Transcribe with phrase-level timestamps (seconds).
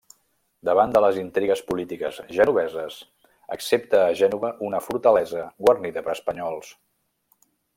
[0.69, 2.97] Davant de les intrigues polítiques genoveses,
[3.57, 6.73] accepta a Gènova una fortalesa guarnida per espanyols.